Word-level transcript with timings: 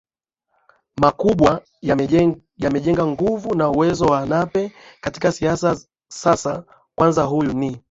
makubwa 1.03 1.51
yanajenga 2.57 3.03
nguvu 3.07 3.55
na 3.55 3.69
uwezo 3.69 4.05
wa 4.05 4.25
Nape 4.25 4.71
katika 5.01 5.31
siasa 5.31 5.73
za 5.73 5.81
sasa 6.07 6.63
Kwanza 6.95 7.23
huyu 7.23 7.53
ni 7.53 7.77